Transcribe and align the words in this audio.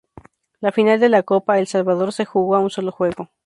La 0.61 0.71
final 0.71 0.99
de 0.99 1.09
la 1.09 1.21
Copa 1.21 1.59
El 1.59 1.67
Salvador 1.67 2.11
se 2.11 2.25
jugó 2.25 2.55
a 2.55 2.59
un 2.59 2.71
solo 2.71 2.91
juego. 2.91 3.29